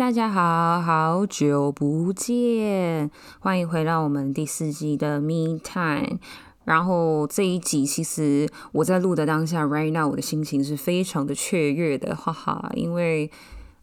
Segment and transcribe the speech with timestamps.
[0.00, 6.18] 大家好，好久不见，欢迎回到我们第四季的 Me Time。
[6.64, 13.30] 然后这一集其实我在录的当下，right now 我的心情是非常的雀跃的，哈哈，因为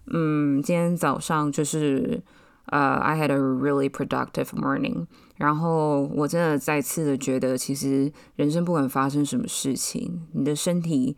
[0.07, 2.23] 嗯，今天早上就是
[2.65, 5.05] 呃，I had a really productive morning。
[5.35, 11.15] 然后我真的再次的觉得，其实人生不管发生什么事情，你的身体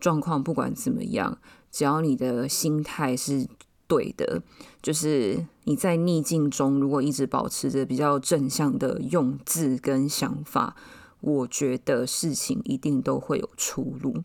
[0.00, 1.36] 状况不管怎么样，
[1.70, 3.46] 只要你的心态是
[3.88, 4.40] 对的，
[4.80, 10.76] 就是你在逆境中，如果一直保持着比较正向的用字跟想法，
[11.20, 14.22] 我觉得事情一定都会有出路。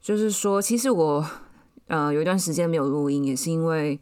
[0.00, 1.26] 就是说，其实我
[1.88, 3.98] 呃有一段时间没有录音，也是因为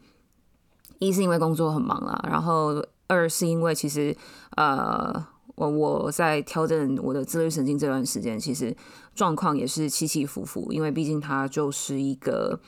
[0.98, 2.84] 一是因为工作很忙啦，然后。
[3.10, 4.14] 二是因为其实，
[4.54, 8.76] 呃，我我在调整我的自律神经这段时间，其实
[9.14, 12.60] 状况也是起起伏伏，因为毕竟它就是一个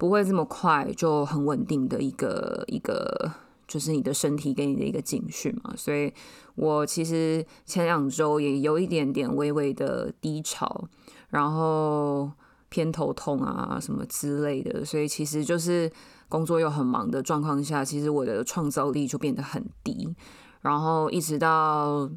[0.00, 3.30] 不会这么快就很稳定的一个一个，
[3.68, 5.74] 就是你的身体给你的一个警讯嘛。
[5.76, 6.10] 所以
[6.54, 10.88] 我其实前两周也有一点点微微的低潮，
[11.28, 12.32] 然后
[12.70, 15.92] 偏头痛啊什么之类的，所以其实就是。
[16.30, 20.14] 工作又很忙的状况下，其实我的创造力就变得很低。
[20.60, 22.08] 然后一直到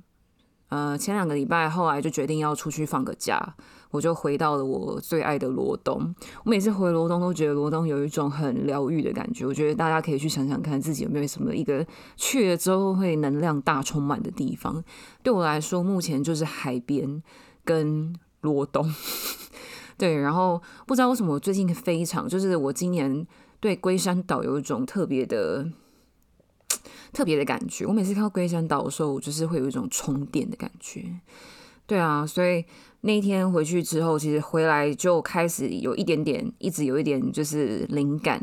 [0.69, 3.55] 呃前两个礼拜，后来就决定要出去放个假，
[3.91, 6.13] 我就回到了我最爱的罗东。
[6.43, 9.45] 我每次回罗东都觉得罗东有一种很疗愈的感觉。
[9.45, 14.83] 我觉得大家可以去想想看，自己有没有什么一个去了之后会能量大充满的地方。
[15.21, 17.21] 对我来说，目前就是海边
[17.63, 18.91] 跟罗东。
[19.97, 23.25] 对，然后不知道为什么我最近非常，就是我今年。
[23.59, 25.65] 对龟山岛有一种特别的、
[27.13, 27.85] 特别的感觉。
[27.85, 31.05] 我每次看到龟山岛的时候，我就是会有一种充电的感觉。
[31.85, 32.65] 对啊，所以
[33.01, 38.41] 那一天回去之后，其实回来就开始有一点点，一直有一点就是灵感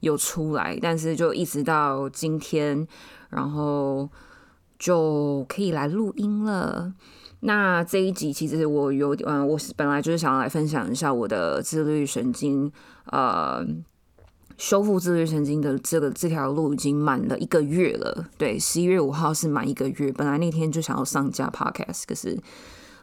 [0.00, 2.86] 有出来，但是就一直到今天，
[3.30, 4.08] 然后
[4.78, 6.92] 就可以来录音了。
[7.40, 12.72] 那这一集其实我有嗯，我本来就是想要来分享一下我的自律神经，
[13.06, 13.64] 呃。
[14.58, 20.12] 修复自律神经的这个这条路已经满了一个月了，对，十一月五号是满一个月。
[20.12, 22.36] 本来那天就想要上架 podcast，可是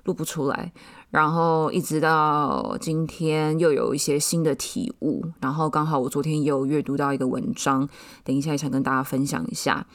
[0.04, 0.72] 录不出来。
[1.12, 7.88] 然后一直到今天又有一些新的体悟，然后刚好我昨天也有阅读到一个文章，
[8.26, 9.88] 等一下也想跟大家分享一下。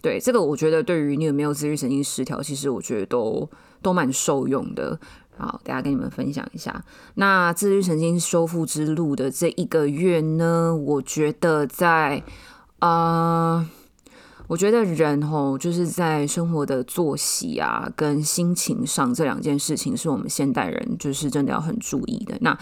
[0.00, 3.50] 对，这个我觉得对于你有没有自律神经失调，其实我觉得都
[3.82, 4.96] 都蛮受用的。
[5.38, 6.84] 好，大家跟你们分享一下。
[7.14, 12.22] 那自律神经修复之路的这一个月呢，我觉得在
[12.80, 13.66] 啊，
[14.48, 22.36] 我觉得人吼就是在生活的作息啊，跟心情上这两件事情，是我们现代人就是真的要很注意的。
[22.40, 22.58] 那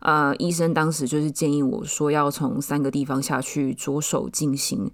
[0.00, 4.90] 呃，医生当时就是建议我说，要从三个地方下去着手进行。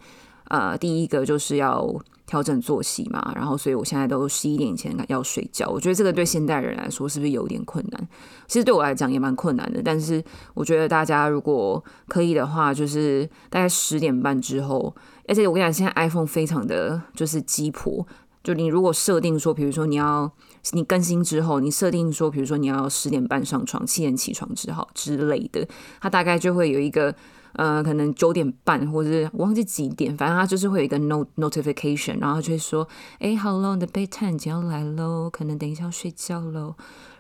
[0.49, 1.95] 呃，第一个就是要。
[2.27, 5.69] 调整作息嘛，然后所以我现在都十一点以前要睡觉。
[5.69, 8.09] 我觉得这个对现代人来说是不是有点困难？
[8.49, 9.83] 其实对我来讲也蛮困难的。
[9.85, 14.97] 但是我觉得大家如果可以的话，就是大概十点半之后。
[15.29, 18.05] 而且我跟你讲，现在 iPhone 非常的就是鸡婆。
[18.43, 20.33] 就你如果设定说，比如说你要
[20.73, 25.69] 你更新之后，你设定说，比如说你要十点半上床，七点起床之后之类的，
[26.01, 27.15] 它大概就会有一个。
[27.55, 32.87] 呃，可能九点半，或者是忘记几点，反正他就是会有一个 not notification，然后就会说，
[33.19, 36.75] 哎，Hello，你的 bedtime 就要来喽，可能等一下要睡觉喽。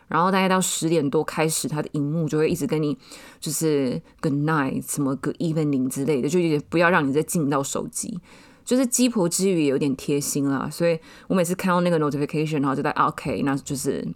[0.09, 2.97] 然后大概到十点多开始，他的荧幕就会一直跟你
[3.41, 8.21] 就是 Good night，什么 Good evening 之类的，就有点不要让你再进到手机，
[8.65, 10.69] 就是鸡婆之余也有点贴心啦。
[10.71, 14.06] 所以我每次看到那个 notification，然后就在 OK，那就是。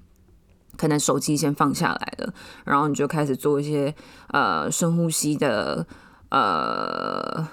[0.76, 2.32] 可能手机先放下来了，
[2.64, 3.92] 然后你就开始做一些
[4.28, 5.84] 呃深呼吸的。
[6.30, 7.48] 呃，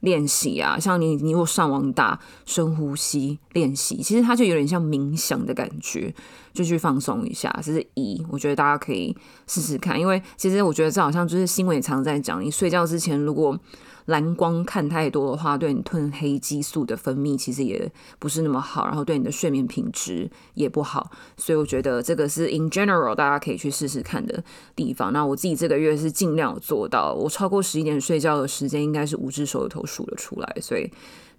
[0.00, 6.14] 练习啊，像你，你如果上网打深呼吸练习，其实它就有点像冥想的感觉，
[6.52, 7.54] 就去放松一下。
[7.62, 9.16] 这是一，我觉得大家可以
[9.46, 13.58] 试试看，因为其实我觉得这好像就是新闻也常在讲，你睡觉之前如果。
[14.06, 24.42] 蓝光看太多的话，对你褪黑激素的分泌其实也不是那么好，然后对你的睡眠品质也不好，所以我觉得这个是 in general 大家可以去试试看的
[24.74, 25.12] 地方。
[25.12, 30.90] 那我自己这个月是尽量做到，我超过十一点睡觉的时间应该是五只手指头数得出来，所以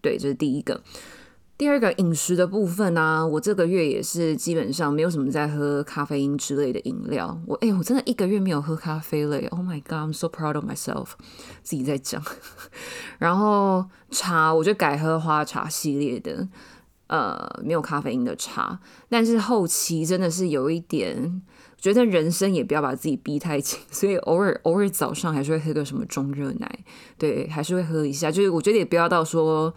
[0.01, 0.81] 对，这是第一个。
[1.57, 7.41] 第二个饮食的部分呢，我这个月也是基本上没有什么在喝咖啡因之类的饮料。
[7.47, 9.37] 我哎，我真的一个月没有喝咖啡了。
[9.49, 11.13] Oh my god, I'm so proud of myself。
[11.63, 12.23] 自己在讲。
[13.17, 16.47] 然后茶，我就改喝花茶系列的，
[17.07, 18.79] 呃，没有咖啡因的茶。
[19.09, 21.41] 但是后期真的是有一点
[21.79, 26.79] 觉得人生也不要把自己逼太紧，所以偶尔 偶尔早上还是会喝个什么中热奶，
[27.17, 28.29] 对，还是会喝一下。
[28.29, 29.73] 就是我觉得也不要到说。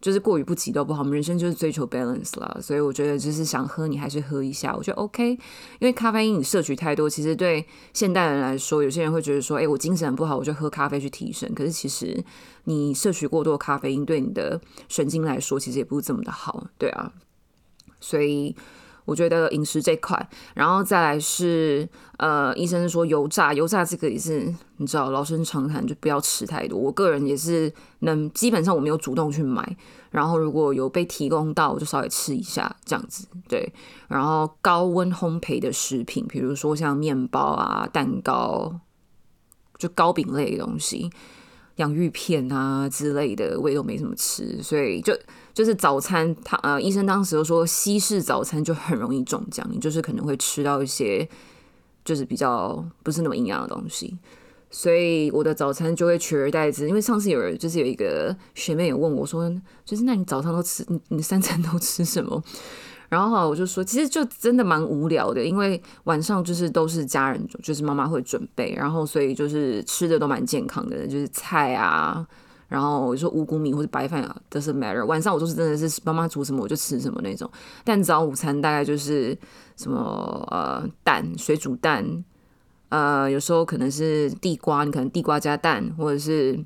[0.00, 5.30] 就是过于不急都不好，我们人生就是追求 balance 啦，所以我觉得就是想喝你还是喝一下，我觉得 OK。
[5.32, 5.38] 因
[5.80, 11.52] 为咖啡因你摄取太多，其实对现代人来说，有些人会觉得说，哎，我精神不好，我就喝咖啡去提神。
[11.54, 12.24] 可是其实
[12.64, 17.12] 你摄取过多咖啡因，对你的神经来说，其实也不是这么的好，对啊。
[18.00, 18.54] 所以。
[19.08, 21.88] 我觉得饮食这块，然后再来是，
[22.18, 26.78] 呃，医生说油炸，油炸这个也是你知道老生常谈，就不要吃太多。
[26.78, 29.76] 我个人也是能，基本上我没有主动去买，
[30.10, 33.26] 然后如果有被提供到，我就稍微吃一下这样子。
[33.48, 33.72] 对，
[34.08, 38.78] 然后高温烘焙的食品，比如说像面包啊、蛋糕，
[39.78, 41.10] 就糕饼类的东西。
[41.76, 45.16] 洋芋片啊之类的，我也都没怎么吃，所以就
[45.58, 51.28] 就是早餐，他呃医生当时都说西式早餐就很容易中奖，你就是可能会吃到一些
[52.04, 54.16] 就是比较不是那么营养的东西，
[54.70, 56.88] 所以我的早餐就会取而代之。
[56.88, 59.52] 因为上次有人就是有一个学妹有问我说，
[59.84, 62.40] 就是那你早上都吃你你三餐都吃什么？
[63.10, 72.24] 然后哈，我就说，其实就真的蛮无聊的，因为晚上就是都是家人，就是妈妈会准备，然后所以就是吃的都蛮健康的，就是菜啊，
[72.68, 75.04] 然后我就说五谷米或者白饭啊，doesn't matter。
[75.04, 77.50] 晚上我都是真的是妈妈煮什么我就吃什么那种。
[77.82, 79.36] 但早午餐大概就是
[79.76, 79.98] 什么
[80.50, 82.24] 呃蛋，水煮蛋，
[82.90, 86.64] 呃有时候可能是地瓜，你可能地瓜加蛋，或者是。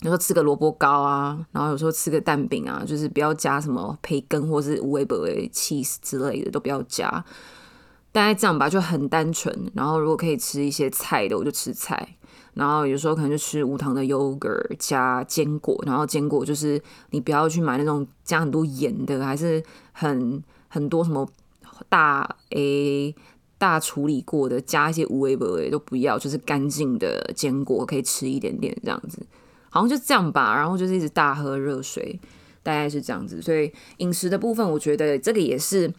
[0.00, 7.08] 有时候吃个萝卜糕啊，然后有时候吃个蛋饼啊，就是不要加什么培根或是无味不味 cheese 之类的都不要加，
[8.10, 9.56] 大概这样吧，就很单纯。
[9.74, 12.16] 然后如果可以吃一些菜的，我就吃菜。
[12.54, 19.62] 然后有时候可能就吃无糖的 yogurt 加坚果，然后坚果就是你不要去买那种加很多盐的，还是
[19.92, 21.28] 很很多什么
[21.88, 23.14] 大 A
[23.58, 29.24] 大处理过的，加一些无味不味都不要，就是干净的坚果可以吃一点点这样子。
[29.70, 32.20] 好像就这样吧，然后就是一直大喝热水，
[32.62, 33.40] 大概是这样子。
[33.40, 35.90] 所以饮食的部分，我觉得这个也是，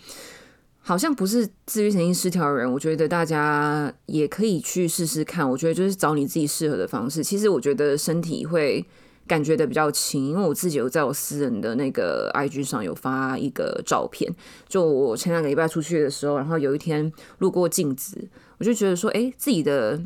[0.86, 5.50] 好像不是自愈神经失调的人，我觉得大家也可以去试试看。
[5.50, 7.24] 我觉得就是找你自己适合的方式。
[7.24, 8.86] 其实我觉得身体会
[9.26, 14.30] 感觉的比较轻，因为我自己有在我私人的那个 IG 上有发一个照片，
[14.68, 18.28] 就我前两个礼拜出去的时候，然后有一天路过镜子，
[18.60, 20.00] 我就觉得说，哎，自己的。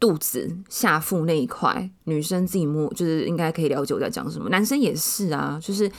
[0.00, 4.50] 肚子下腹那一块，女生自己摸就是应该可以了解我在讲什么。
[4.50, 5.90] 男生也是啊，就是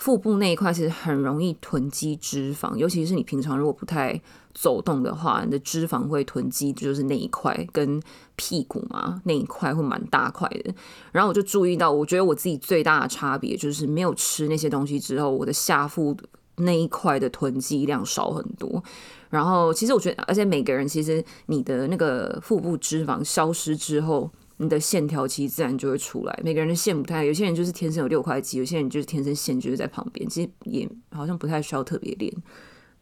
[0.00, 4.18] 腹部那一块其实很容易囤积脂肪，尤其是你平常如果不太
[4.54, 8.02] 走动的话，你的脂肪会囤积，就是那一块跟
[8.34, 10.74] 屁股嘛那一块会蛮大块的。
[11.12, 16.16] 然后我就注意到，我觉得我自己最大的差别就是没有吃那些东西之后，我的下腹
[16.56, 18.82] 那一块的囤积量少很多。
[19.28, 24.30] 然后，其实我觉得，而且每个人其实你的那个腹部脂肪消失之后，
[24.62, 26.40] 你的线条其实自然就会出来。
[26.44, 32.30] 每个人的线不太，有些人就是天生有六块肌，有些人就是天生线就是在旁边，其实也好像不太需要特别练。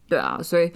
[0.07, 0.71] 对啊，所以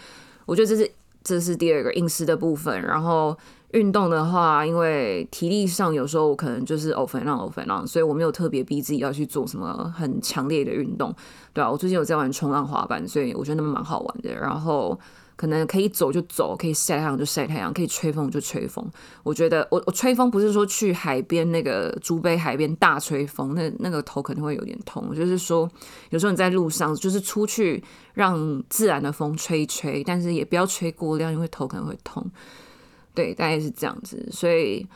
[0.46, 0.92] 我觉得这是
[1.24, 2.82] 这是第二个饮食的部分。
[2.82, 3.34] 然后
[3.72, 11.16] 运动的话，因为体力上有时候我可能就是 off and on off and on，所以我没有特别逼自己要去做什么很强烈的运动。
[11.54, 14.36] 对啊，我最近有在玩冲浪滑板，所以我觉得那么蛮好玩的。
[14.36, 15.00] 然后。
[15.36, 18.86] 可能可以走就走，可以晒太阳就晒太阳，可以吹风就吹风。
[19.24, 25.16] 我觉得我我吹风不是说去海边那个竹北海边大吹风，那那个头可能会有点痛。
[25.16, 25.70] 就是说
[26.12, 32.26] 有时候你在路上，就是出去让自然的风吹一吹，但是也不要吹过量，因为头可能会痛。
[33.14, 34.28] 对，大概是这样子。
[34.32, 34.88] 所以，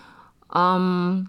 [0.50, 1.27] 嗯。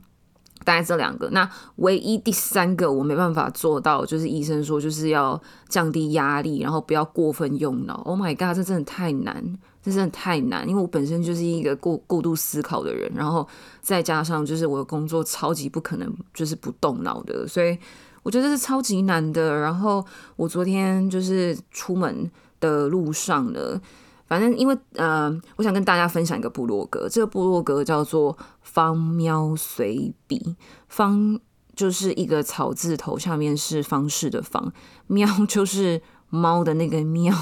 [0.65, 8.03] 大概这两个，那唯一第三个我没办法做到，就是医生说就是要降低压力，然后不要过分用脑。
[8.05, 9.43] Oh my god，这真的太难，
[9.83, 13.47] 这真的太难，因为我本身就是一个过过度思考的人，然后
[13.81, 17.79] 再加上就是我的工作超级不可能就是不动脑的，所以
[18.23, 19.55] 我觉得是超级难的。
[19.55, 20.05] 然后
[20.37, 23.81] 我昨天就是出门的路上呢。
[24.29, 30.55] 反正因为呃，我想跟大家分享一个部落格，这个部落格叫做“方喵随笔”，
[30.87, 31.41] 方
[31.75, 34.71] 就是一个草字头，下面是方式的方，
[35.07, 37.33] 喵就是猫的那个喵，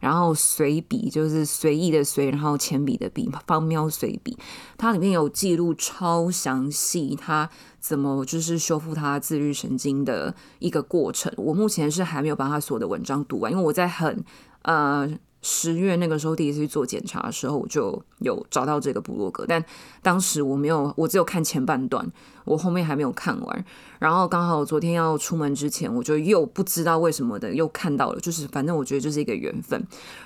[0.00, 4.38] 然后随笔就是随意的随，然后铅笔的笔，方喵随笔，
[4.76, 7.50] 它里面有记录超详细，它
[7.80, 11.32] 怎么就是修复它自律神经的一个过程。
[11.36, 14.24] 我目前是还没有把它所有的文章读完，因为我在很
[14.62, 15.18] 呃。
[15.40, 19.64] 十月那个时候第一次去做检查的时候，我就有找到这个部落格，但
[20.02, 22.10] 当时我没有，我只有看前半段，
[22.44, 23.64] 我后面还没有看完。
[23.98, 29.78] 然后刚好昨天要出门之前，我就又不知道为什么的又看到了，就是反正我觉得就是一个缘分。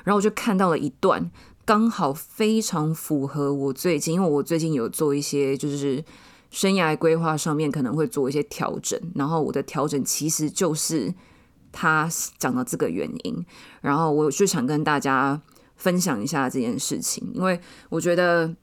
[0.05, 1.31] 然后我就看到了一段，
[1.65, 6.03] 刚好非常符合我最近，因为我最近有做一些就是
[6.51, 11.13] 生涯规划上面可能会做一些调整，然后我的调整其实就是
[11.73, 13.45] 他讲的这个原因，
[13.81, 15.41] 然后我就想跟大家
[15.77, 18.55] 分享一下这件事情，因为我觉得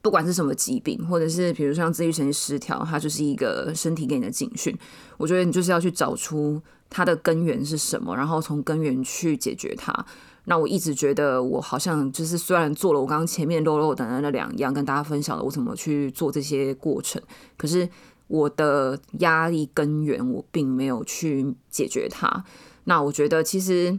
[0.00, 4.74] 不管是什么疾病，或者是比如像自愈神经失调，它就是一个身体给你的警讯，
[5.18, 10.06] 我觉得你就是要去找出它的根源是什么，然后从根源去解决它。
[10.44, 17.20] 那我一直觉得，我好像就是虽然做了我刚刚前面啰啰等等那两样跟大家分享了我怎么去做这些过程，
[17.58, 17.86] 可是
[18.30, 22.44] 我的压力根源我并没有去解决它。
[22.84, 23.98] 那我觉得其实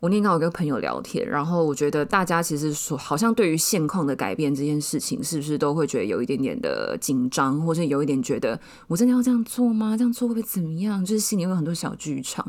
[0.00, 9.96] 我那天我跟朋友聊天，然后我觉得大家其实说好像对于现况的改变这件事情，是不是都会觉得有一点点的紧张，或者有一点觉得我真的要这样做吗？
[9.96, 11.02] 这样做会不会怎么样？
[11.02, 12.46] 就是心里有很多小剧场。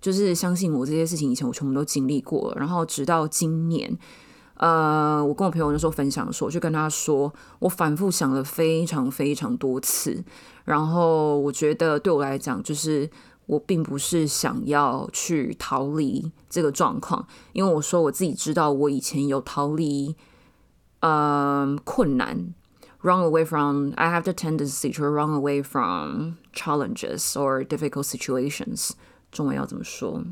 [0.00, 3.98] 就是相信我这些事情以前我全部都经历过了，然后直到今年，
[4.58, 10.24] 呃，我跟我朋友那时候分享的时候，我就跟他说，我反复想了非常非常多次，
[10.64, 13.08] 然后我觉得对我来讲，就是
[13.46, 20.16] 我并不是想要去逃离这个状况，因为我说我自己知道，我以前有逃离，
[21.00, 22.52] 嗯，困难
[23.00, 28.90] ，run away from，I have the tendency to run away from challenges or difficult situations。
[29.30, 30.24] 中文要怎么说？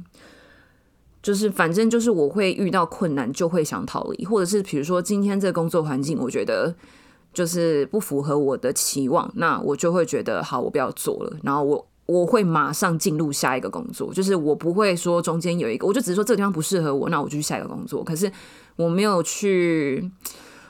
[1.27, 6.73] 就是反正就是我会遇到困难就会想逃离，或者是比如说今天这工作环境，我觉得
[7.35, 11.37] 就是不符合我的期望，那我就会觉得好，我不要做了。
[11.43, 18.05] 然后我我会马上进入下一个工作，就是我不会说中间有一个，我就只是说这个地方不适合我，那我就去下一个工作。
[18.05, 18.31] 可是
[18.77, 20.09] 我没有去，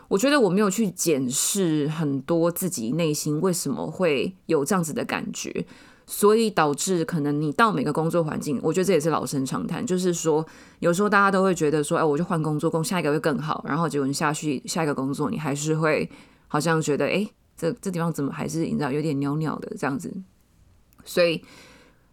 [0.08, 5.66] 我觉得我没有去检视很多自己内心为什么会有这样子的感觉。
[6.06, 10.46] 所以导致可能你到每个工作环境，我觉得这也是老生常谈，就是说
[10.78, 16.08] 有时候大家都会觉得说，哎，我就换工作，工下一个会更好，然后结果你下去下一个工作，你还是会
[16.46, 20.12] 好像觉得，哎，这这地方怎么还是你知道有点袅袅的这样子。
[21.04, 21.44] 所以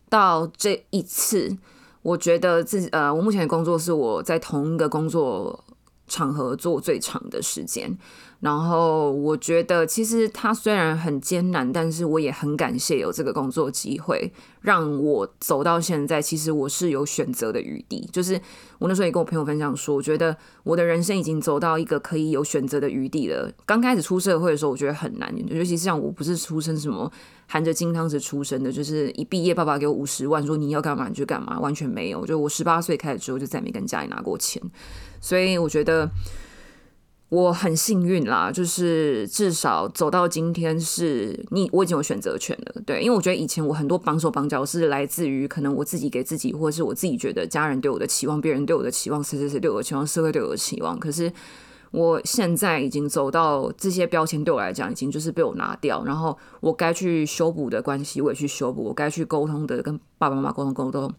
[0.09, 1.55] 到这一次，
[2.01, 5.63] 我觉得自己呃，我目前的工作是我在同一个工作
[6.07, 7.95] 场合做最长的时间。
[8.43, 16.21] 然后我觉得，其实它虽然很艰难，但是我也很感谢有这个工作机会，让我走到现在。
[16.21, 18.37] 其实我是有选择的余地，就是
[18.79, 23.49] 我那时候也跟我朋友分享说，我觉得我的人生已经走到一个可以有选择的余地了。
[23.65, 27.09] 刚开始出社会的时候，我觉得很难，尤其是像我不是出生什么
[27.47, 32.25] 含着金汤匙出生的，就是一毕业爸爸给我五十万，说你要干嘛你就干嘛，完全没有。
[32.25, 34.61] 就我十八岁开始之后，就再没跟家里拿过钱，
[35.21, 36.11] 所以我觉得。
[37.33, 50.99] 我很幸运啦，就是至少走到今天是你我已经有选择权了，对，因为我觉得以前我很多绑手绑脚是来自于可能我自己给自己，或者是我自己觉得家人对我的期望，别人对我的期望，谁谁谁对我的期望，社会对我的期望。
[50.99, 51.33] 可是
[51.89, 61.11] 我现在已经走到这些标签对我来讲已经就是被我拿掉，然后我该去修补的关系我也去修补，我该去沟通的跟爸爸妈妈沟通沟通，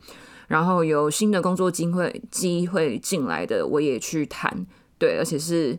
[0.47, 4.65] 然后有新的工作机会机会进来的我也去谈，
[4.97, 5.77] 对，而且是。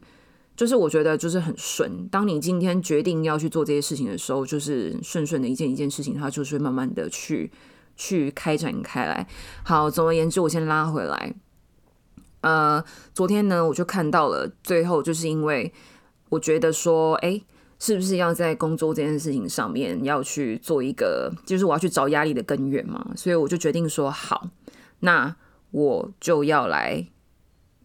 [0.55, 7.51] 就是我觉得就是很顺，当你今天决定要去做这些事情的时候，就是顺顺的一件一件事情，它就是慢慢的去
[7.97, 9.27] 去开展开来。
[9.63, 11.35] 好，总而言之，我先拉回来。
[12.39, 12.81] 呃，
[13.13, 15.73] 昨天呢，我就看到了最后，就是因为
[16.29, 17.41] 我觉得说，哎，
[17.77, 23.11] 是不是要在工作这件事情上面要去做一个，就是我要去找压力的根源嘛？
[23.17, 24.49] 所以我就决定说，好，
[25.01, 25.35] 那
[25.71, 27.07] 我就要来。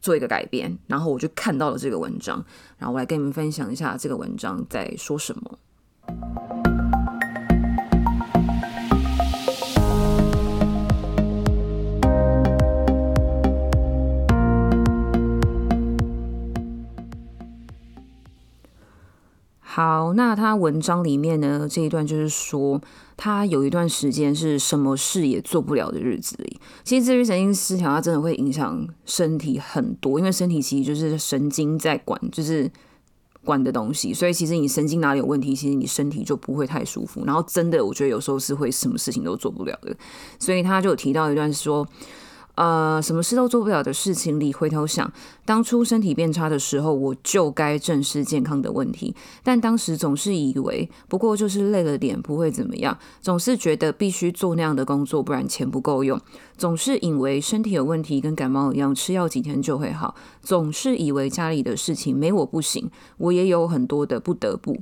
[0.00, 2.44] 做一个改变，然后我就看到了这个文章，
[2.78, 5.58] 然后我来跟你们分享一下这个文章在说什么。
[19.58, 22.80] 好，那他文章里面呢这一段就是说。
[23.22, 32.70] 他有一段时间是什么事也做不了的日子里，其实至于神经失调，它真的会影响身体很多，因为身体其实就是神经在管，就是
[33.44, 37.26] 管的东西，所以其实你神经哪里有问题，其实你身体就不会太舒服。
[37.26, 39.94] 然后真的，我觉得有时候是会什么事情都做不了的，
[40.38, 41.86] 所以他就提到一段说。
[42.60, 45.10] 呃，什么事都做不了的事情里，回头想，
[45.46, 49.16] 当初身体变差的时候，我就该正视健康的问题。
[49.42, 52.98] 但当时总是以为，不过就是累了点，不会怎么样。
[53.22, 56.20] 总是觉得必须做那样的工作，不然钱不够用。
[56.58, 60.14] 总是以为身体有问题，跟感冒一样，吃药几天就会好。
[60.42, 64.76] 总是以为家里的事情没我不行，我也有很多的不得不。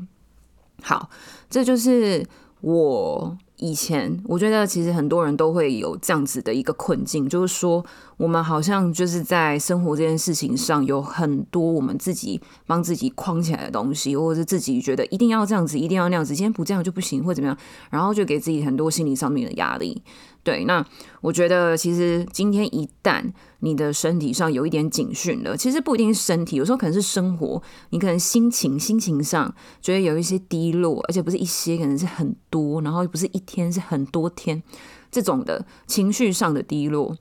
[0.82, 1.08] 好，
[1.48, 2.26] 这就是
[2.60, 3.38] 我。
[3.58, 7.84] 以前我觉得其实很多人都会有这样子的一个困境，就是说
[8.16, 17.58] 我们好像就是在生活这件事情上有很多我们自己帮自己框起来的东西，或者是自己觉得一定要这样子，一定要那样子，今天不这样就不行，或怎么样，
[17.90, 20.00] 然后就给自己很多心理上面的压力。
[20.44, 20.84] 对，那
[21.20, 23.22] 我觉得其实今天一旦
[23.60, 27.60] 你的身体上有一点警讯了，其实不一定是身体，有时候可能是生活，
[27.90, 34.62] 你可能心情、心情上觉得有一些低落，而且不是一些，可能是很多，然后又不是一天，是很多天
[35.10, 37.16] 这种的情绪上的低落，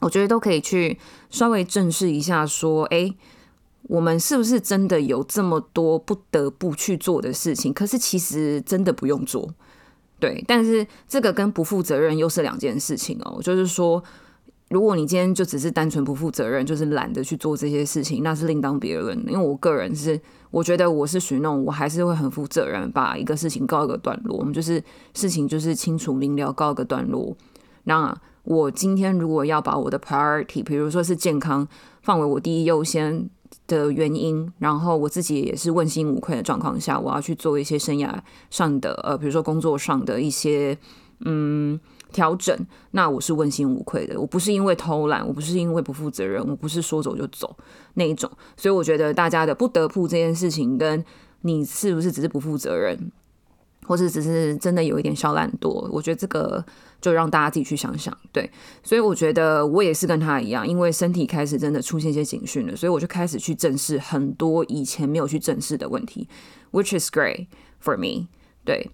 [0.00, 0.98] 我觉得都可以去
[1.30, 3.12] 稍微正视一下，说，哎，
[3.82, 7.72] 我们是不是真的有这么多不得不去做的事情？
[7.72, 9.52] 可是其实真的不用做。
[10.20, 13.40] 对，但是这个跟不负责任又是两件事情哦。
[13.42, 14.04] 就是说，
[14.70, 19.18] 如果你今天就只是单纯不负责任，就是懒得去做这些事情，那是另当别论。
[19.28, 20.18] 因为我个人是，
[20.50, 24.38] 我觉得我是属于那种，我还是会很负责任，把一个事情告一个段落。
[24.38, 27.36] 我们就是事情就是清楚明了，告一个段落。
[27.84, 31.66] 那我今天如果要把我的 priority，比如说是健康，
[32.02, 33.28] 放为我第一优先。
[33.66, 38.12] 的原因，然后我自己也是问心无愧的状况下，我要去做一些生涯
[38.48, 40.76] 上的呃，比如说工作上的一些
[41.24, 41.78] 嗯
[42.12, 42.56] 调整，
[42.92, 44.20] 那我是问心无愧的。
[44.20, 47.56] 我不是因为偷懒，我不是因为不负责任，我不是说走就走
[47.94, 48.30] 那一种。
[48.56, 51.04] 所以我觉得大家的不得不这件事情，跟
[51.42, 53.10] 你是不是只是不负责任，
[53.86, 56.64] 或者只是真的有一点小懒惰，我觉得这个。
[57.00, 58.50] 就让大家自己去想想，对，
[58.82, 66.28] 所以我觉得我也是跟他一样，因为身体开始真的出现一些警讯了，所以我就开始去正视很多以前没有去正视的问题
[66.72, 67.46] ，which is great
[67.82, 68.28] for me。
[68.66, 68.90] 对，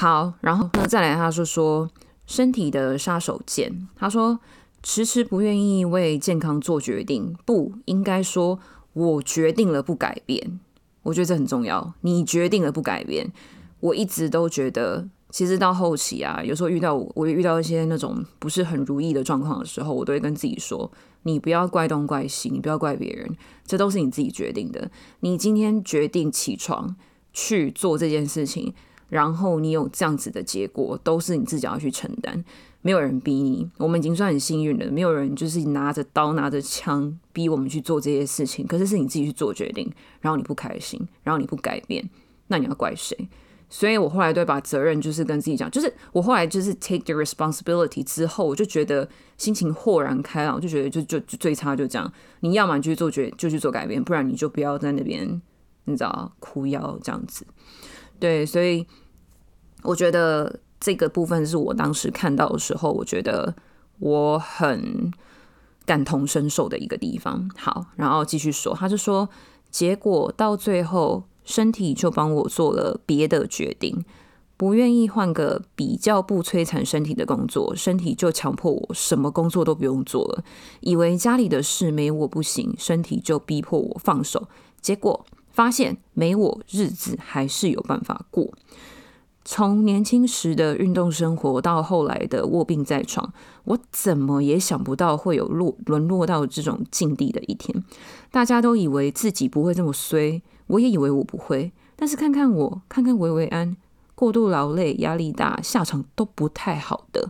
[0.00, 1.90] 好，然后呢，再来他说说
[2.24, 4.40] 身体的杀手锏，他说
[4.82, 8.58] 迟迟不愿意为健康做决定，不应该说
[8.94, 10.58] 我决定了不改变，
[11.02, 13.30] 我觉得这很重要，你决定了不改变，
[13.80, 15.06] 我一直都觉得。
[15.28, 20.90] 其实到后期啊，有时候遇到我遇到一些那种不是很如意的状况的时候，我都会跟自己说：
[21.24, 23.36] 你不要怪东怪西，你不要怪别人，
[23.66, 24.90] 这都是你自己决定的。
[25.20, 26.96] 你今天决定起床
[27.34, 28.74] 去做这件事情，
[29.10, 32.42] 然后你有这样子的结果，都是你自己要去承担，
[32.80, 33.68] 没有人逼你。
[33.76, 38.66] 我们已经算很幸运了，没有人就是拿着刀拿着枪逼我们去做这些事情。
[38.66, 42.08] 可是是你自己去做决定，然后你不开心，然后你不改变，
[42.46, 43.28] 那你要怪谁？
[43.72, 55.40] 所以我后来都把责任就是跟自己讲，就是我后来就是 take the responsibility 之后，我就觉得心情豁然开朗，就觉得就就就最差就这样，你要么就去做决就去做改变，不然你就不要在那边
[55.84, 57.46] 你知道哭腰这样子。
[58.20, 58.86] 对，所以
[59.82, 63.54] 我觉得这个部分是我当时看到的时候，我觉得
[63.98, 65.10] 我很
[65.84, 67.50] 感同身受的一个地方。
[67.56, 69.28] 好，然后继续说，他就说
[69.70, 71.24] 结果到最后。
[71.42, 74.04] 身体就帮我做了别的决定，
[74.56, 80.44] 不愿意换个比较不摧残身体的工作，身体就强迫我什么工作都不用做了。
[80.80, 84.46] 以为家里的事没我不行，身体就逼迫我放手，
[84.80, 85.26] 结果
[85.60, 88.50] 发现没我日子还是有办法过。
[89.44, 93.30] 从年轻时的运动生活到后来的卧病在床，
[93.64, 97.84] 我怎么也想不到会有落沦落到这种境地的一天。
[98.30, 100.40] 大家都以为自己不会这么衰。
[100.68, 103.76] 我也以为我不会，但是看看我，看看维维安，
[104.14, 107.28] 过度劳累、压力大，下场都不太好的。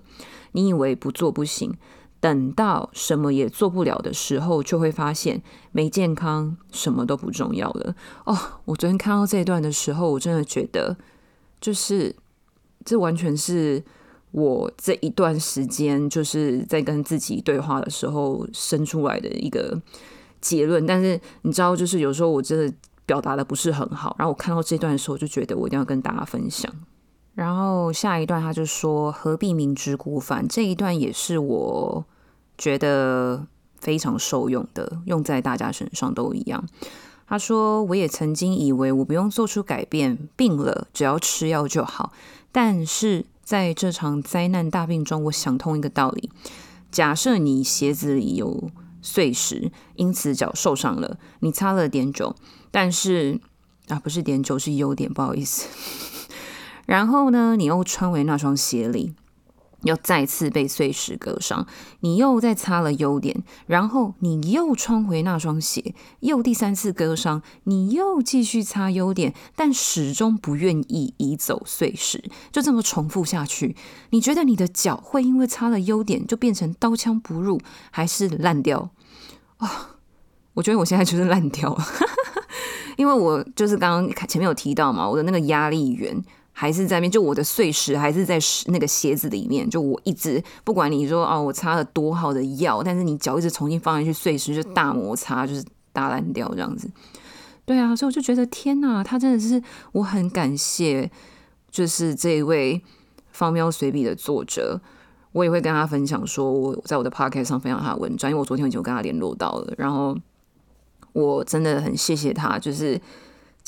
[0.53, 1.75] 你以为不做不行，
[2.21, 7.95] 等到什么也做不了的时候，就会发现没健康，什么都不重要了。
[8.25, 10.97] 哦，我昨天看到这一段的时候，我真的觉得，
[11.61, 12.15] 就是
[12.85, 13.83] 这完全是
[14.31, 19.81] 我这一段时间就是在跟自己对话的时候生出来的一个
[20.41, 20.87] 结论。
[20.87, 22.73] 但是你知道，就是有时候我真的。
[23.07, 26.73] 表达的不是很好，然后我看到这段的时候，就觉得我一定要跟大家分享。
[27.35, 32.07] 然后下一段他就说：“何必明知故犯？”这一段也是我
[32.61, 33.47] 觉得
[33.81, 36.63] 非常受用的，用在大家身上都一样。
[37.27, 42.13] 他说：“我也曾经以为我不用做出改变，病了只要吃药就好。
[42.53, 46.29] 但是在这场灾难大病中，我想通一个道理：
[46.91, 48.71] 假设你鞋子里有
[49.01, 52.35] 碎石，因此脚受伤了，你擦了碘酒。”
[52.73, 53.41] 但是
[53.89, 55.69] 啊，不是碘酒是优点，不好意思。
[56.87, 59.15] 然后呢，你又穿回那双鞋里，
[59.83, 61.67] 又再次被碎石割伤，
[62.01, 73.77] 你又再擦了优点，然后你又穿回那双鞋，又第三次割伤，你又继续擦优点，但始终不愿意移走碎石，就这么重复下去。
[74.11, 78.91] 你觉得你的脚会因为擦了优点就变成刀枪不入，还是烂掉？
[79.59, 79.97] 啊，
[80.55, 81.85] 我觉得我现在就是烂掉了。
[82.97, 86.23] 因为我就是刚刚前面有提到嘛，我的那个压力源
[86.61, 96.87] 还是在面，就我的碎石还是在那个鞋子里面，就我一直不管你说哦，我擦了多好的药，但是你脚一直重新放进去，碎石就大摩擦，就是大烂掉这样子。
[97.65, 101.11] 对啊，所以我就觉得天哪，他真的是我很感谢，
[101.71, 102.83] 就是这一位
[103.31, 104.79] 方喵随笔的作者，
[105.33, 110.15] 我也会跟他分享，说我在我的 podcast 上分享他的文章，因为我昨天已经跟他联络到了，然后
[111.15, 113.01] 我真的很谢谢他，就是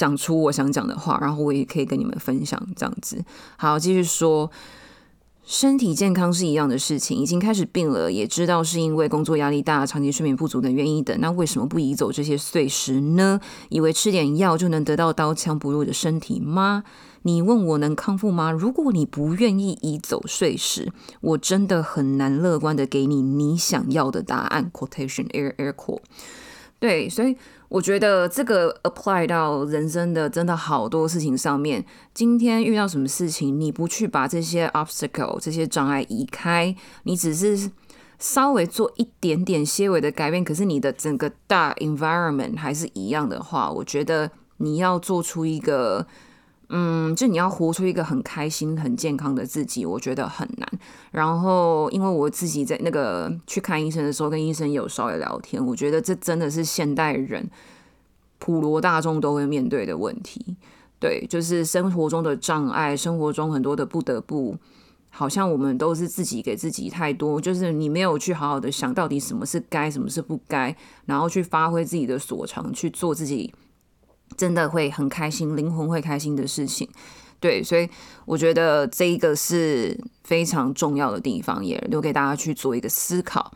[0.03, 3.25] 讲出我想讲的话，然后我也可以跟你们分享这样子。
[3.57, 4.51] 好，继续说。
[5.45, 11.21] 身体健康是一样的事情，已经开始病了，也知道是因为工作压力大、长期睡眠不足等原因等。
[11.21, 13.41] 那为什么不移走这些碎石呢？
[13.69, 16.85] 以为吃点药就能得到刀枪不入的身体吗？
[17.23, 18.53] 你问我能康复吗？
[18.53, 24.71] 如果你不愿意移走碎石，我真的很难乐观的给你你想要的答案。
[24.73, 26.03] Quotation air air quote。
[26.79, 27.37] 对，所以。
[27.73, 31.83] 我觉得这个 apply 到人生的真的好多事情上面。
[32.13, 37.71] 今天遇到什么事情，你不去把这些 obstacle 这些障碍移开，你只是
[38.19, 46.07] 稍微做一点点些微的改变，可是你的整个大 environment 还是一样的话，我觉得你要做出一个。
[46.75, 50.67] 嗯，就你要活出一个很开心、很健康的自己，我觉得很难。
[51.11, 57.47] 然后，因为我自己在那个去看医生的时候，跟医生有稍微聊天，我觉得这真的是现代人
[58.39, 60.57] 普罗大众都会面对的问题。
[60.99, 64.57] 对，就是生活中的障碍，生活中很多的不得不，
[65.11, 73.53] 好像我们都是自己给自己太多，就是你没有去好好的想到底什么是该，什么是不该，然后去发挥自己的所长，去做自己。
[74.37, 76.88] 真的会很开心，灵魂会开心的事情，
[77.40, 77.88] 对，所以
[78.25, 83.53] 我觉得这一个是非常重要的地方，也留给大家去做一个思考。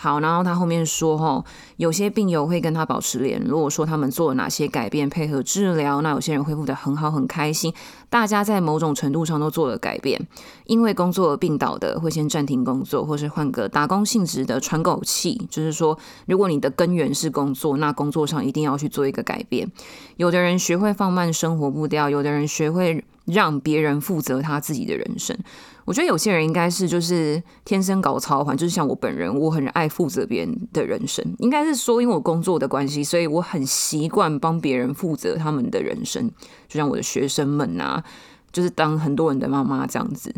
[0.00, 1.44] 好，然后他后面说，哈，
[1.76, 6.00] 有些病友会跟他保持联络，说他们做了哪些改变，配合治疗。
[6.02, 7.74] 那有些人恢复的很好，很开心。
[8.08, 10.24] 大家在某种程度上都做了改变。
[10.66, 15.48] 因为工作而病倒的，会先暂停工作，或是换个打工性质的喘口气。
[15.50, 19.68] 就是说，如果你的根源是工作，那工作上一定要去做一个改变。
[20.16, 25.36] 有的人学会放慢生活步调，有的人学会让别人负责他自己的人生。
[25.84, 31.24] 我觉得有些人应该是就是天生搞超环，就是像我本人，我很爱负责别人的人生。
[31.38, 36.30] 应该是说，因为我工作的关系，所以我很习惯帮别人负责他们的人生。
[36.68, 38.04] 就像我的学生们啊，
[38.52, 40.34] 就是当很多人的妈妈这样子。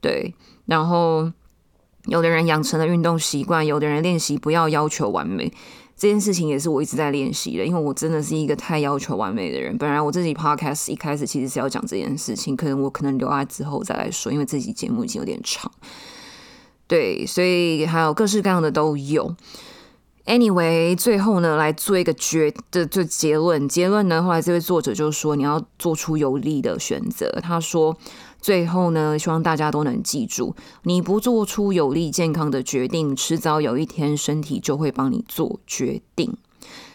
[0.00, 1.30] 对，然后
[2.06, 5.52] 有的人养成了运动习惯，有的人练习不要要求完美。
[5.98, 9.76] 这件事情也是我一直在练习的，因为我真的是一个太要求完美的人。
[9.76, 15.68] 本来我自己 podcast 一开始其实是要讲这件事情，可能我可能留在之后再来说，因为这集节目已经有点长。
[16.86, 19.34] 对，所以还有各式各样的都有。
[20.24, 23.68] Anyway，最后呢，来做一个决的就结论。
[23.68, 27.28] 结论呢，后来这位作者就说你要做出有利的选择。
[27.42, 27.96] 他说。
[28.40, 36.36] 最后呢，希望大家都能记住：你不做出有利健康的决定，迟早有一天身体就会帮你做决定，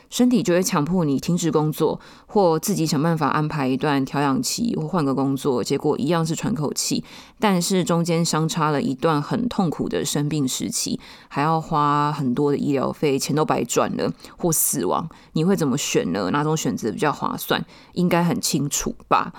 [0.10, 7.04] 身体就会强迫你停止工作，或自己想办法安排一段调养期，或换个工作，结果一样是喘口气，
[7.40, 16.30] 但是中间相差了一段很痛苦的生病时期，还要花很多的医疗费，钱都白赚了，或死亡，你会怎么选呢？
[16.32, 17.64] 哪种选择比较划算？
[17.94, 19.34] 应该很清楚吧？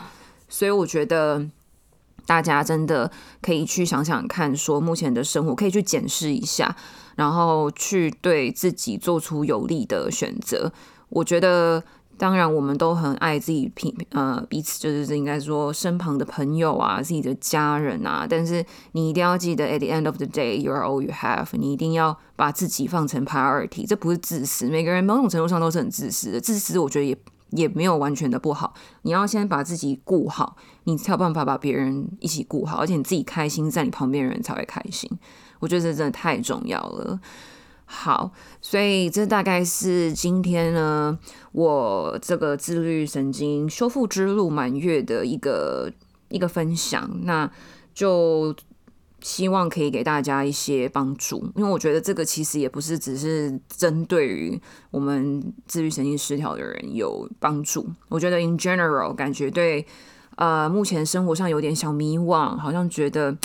[0.51, 1.49] 所以我觉得。
[2.27, 3.11] 大家真的
[3.43, 6.75] 可以去想想看，说目前的生活可以去检视一下，
[7.17, 10.73] 然后去对自己做出有利的选择。
[11.11, 11.83] 我觉得，
[12.17, 18.27] 当然我们都很爱自己，平呃彼此就是应该说身旁的朋友啊，自己的家人啊。
[18.29, 21.47] 但是你一定要记得，at the end of the day you are all you have。
[21.53, 24.67] 你一定要把自己放成 priority，这不是自私。
[24.67, 27.17] 每个人某种程度上都是很自私的，自私我觉得也。
[27.51, 35.11] 也没有完全的不好，你要先把自己顾好，你才有办法把别人一起顾好，而且你自己开心，在你旁边的人才会开心。
[35.59, 37.19] 我觉得这真的太重要了。
[37.85, 41.19] 好，所以这大概是今天呢，
[41.53, 45.93] 我这个自律神经修复之路满月的一个
[46.29, 47.51] 一个分享，那
[47.95, 48.55] 就。
[49.21, 57.89] 希望可以给大家一些帮助，因为我觉得这个其实也不是只是针对于我们自律神经失调的人有帮助。
[58.11, 59.87] 我觉得 in general 感觉对，
[60.37, 63.37] 呃，目前生活上有点小迷惘，好像觉得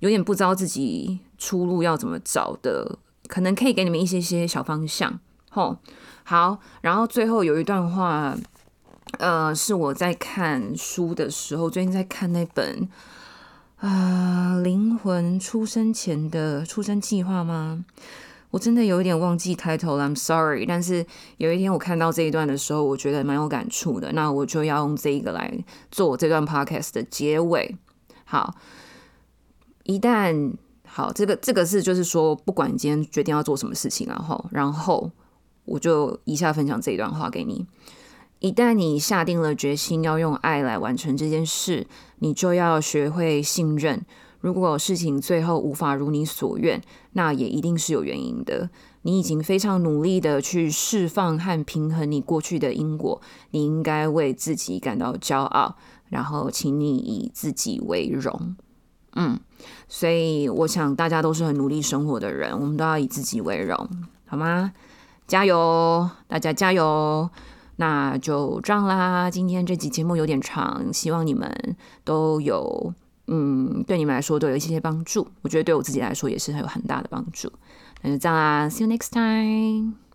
[0.00, 5.18] 有点不知道自己出路要怎么找的，可能可以给你们一些些小方向。
[5.50, 5.78] 吼，
[6.24, 8.36] 好，然后最后有一段话，
[9.18, 12.88] 呃，是我在看书的时候，最近在看那本。
[13.78, 17.84] 啊，灵魂出生前的出生计划吗？
[18.56, 20.64] 我真的有一点忘记开头了，I'm sorry。
[20.64, 21.04] 但是
[21.36, 24.10] 有一天我看到这一段的时候，我觉得蛮有感触的。
[24.12, 25.52] 那我就要用这一个来
[25.90, 27.76] 做这段 podcast 的结尾。
[28.24, 28.54] 好，
[29.82, 30.54] 一旦
[30.86, 35.10] 好，这个这个是就是说，不管今天决定要做什么事情，然后然后
[35.66, 37.66] 我就一下分享这一段话给你。
[38.38, 41.86] 一旦你下定了决心要用爱来完成这件事，
[42.20, 44.06] 你就要学会信任。
[44.40, 46.80] 如果事情最后无法如你所愿，
[47.12, 48.70] 那也一定是有原因的。
[49.02, 53.20] 你已经非常努力的去释放和平衡你过去的因果，
[53.50, 55.76] 你应该为自己感到骄傲，
[56.08, 58.56] 然后请你以自己为荣。
[59.14, 59.38] 嗯，
[59.88, 63.88] 所以我想大家都是很努力生活的人，我们都要以自己为荣，
[64.26, 64.72] 好吗？
[65.26, 67.30] 加油，大家加油！
[67.76, 69.30] 那就这样啦。
[69.30, 72.94] 今天这集节目有点长，希望你们都有。
[73.28, 77.50] 嗯，对你们来说都有一些些帮助，我觉得对我自己来说也是很有很大的帮助。
[78.02, 80.05] 那就这样啦，See you next time。